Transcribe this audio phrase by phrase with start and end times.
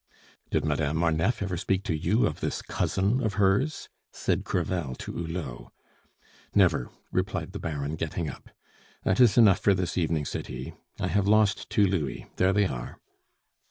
[0.49, 5.11] "Did Madame Marneffe ever speak to you of this cousin of hers?" said Crevel to
[5.11, 5.71] Hulot.
[6.55, 8.49] "Never!" replied the Baron, getting up.
[9.03, 10.73] "That is enough for this evening," said he.
[10.99, 12.99] "I have lost two louis there they are."